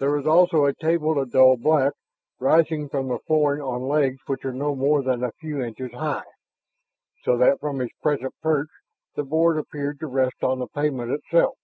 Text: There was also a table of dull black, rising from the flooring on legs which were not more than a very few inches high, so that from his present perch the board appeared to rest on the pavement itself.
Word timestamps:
There 0.00 0.10
was 0.10 0.26
also 0.26 0.64
a 0.64 0.74
table 0.74 1.20
of 1.20 1.30
dull 1.30 1.56
black, 1.56 1.92
rising 2.40 2.88
from 2.88 3.06
the 3.06 3.20
flooring 3.28 3.62
on 3.62 3.82
legs 3.86 4.18
which 4.26 4.42
were 4.42 4.52
not 4.52 4.74
more 4.76 5.04
than 5.04 5.18
a 5.22 5.30
very 5.30 5.32
few 5.38 5.62
inches 5.62 5.92
high, 5.92 6.24
so 7.22 7.36
that 7.38 7.60
from 7.60 7.78
his 7.78 7.92
present 8.02 8.34
perch 8.42 8.70
the 9.14 9.22
board 9.22 9.56
appeared 9.56 10.00
to 10.00 10.08
rest 10.08 10.42
on 10.42 10.58
the 10.58 10.66
pavement 10.66 11.12
itself. 11.12 11.54